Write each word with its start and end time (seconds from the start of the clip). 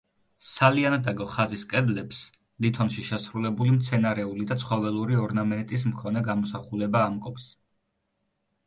სალიანდაგო 0.51 1.27
ხაზის 1.33 1.65
კედლებს 1.73 2.21
ლითონში 2.67 3.05
შესრულებული 3.11 3.77
მცენარეული 3.77 4.49
და 4.53 4.59
ცხოველური 4.65 5.21
ორნამენტის 5.29 5.87
მქონე 5.93 6.27
გამოსახულება 6.31 7.09
ამკობს. 7.13 7.49